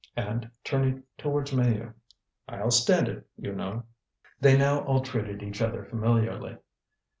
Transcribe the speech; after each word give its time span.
And 0.17 0.49
turning 0.63 1.03
towards 1.15 1.51
Maheu: 1.51 1.93
"I'll 2.49 2.71
stand 2.71 3.07
it, 3.07 3.27
you 3.37 3.53
know." 3.53 3.83
They 4.39 4.57
now 4.57 4.79
all 4.85 5.01
treated 5.01 5.43
each 5.43 5.61
other 5.61 5.85
familiarly. 5.85 6.57